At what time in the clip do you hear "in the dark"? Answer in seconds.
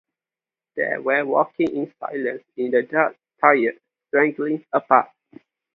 2.57-3.15